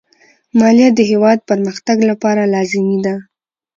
مالیه 0.59 0.89
د 0.95 0.99
هېواد 1.11 1.39
پرمختګ 1.49 1.97
لپاره 2.09 2.43
لازمي 2.53 2.97
ده. 3.05 3.15